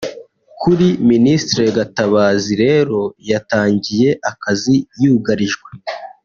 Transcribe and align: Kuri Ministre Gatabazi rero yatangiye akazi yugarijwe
Kuri 0.61 0.87
Ministre 1.09 1.63
Gatabazi 1.77 2.51
rero 2.63 2.99
yatangiye 3.29 4.09
akazi 4.31 4.75
yugarijwe 5.01 5.69